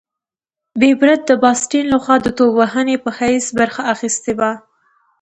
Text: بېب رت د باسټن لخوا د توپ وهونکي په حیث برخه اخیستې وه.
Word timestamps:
بېب 0.79 0.99
رت 1.07 1.21
د 1.29 1.31
باسټن 1.43 1.85
لخوا 1.93 2.15
د 2.21 2.27
توپ 2.37 2.51
وهونکي 2.59 2.97
په 3.03 3.09
حیث 3.19 3.45
برخه 3.59 3.81
اخیستې 3.93 4.31
وه. 4.39 4.51